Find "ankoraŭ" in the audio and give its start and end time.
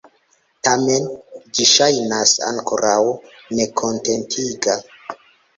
2.47-2.97